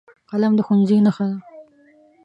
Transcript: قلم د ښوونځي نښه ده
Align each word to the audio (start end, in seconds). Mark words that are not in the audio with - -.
قلم 0.29 0.53
د 0.55 0.59
ښوونځي 0.65 0.97
نښه 1.05 1.25
ده 1.29 1.37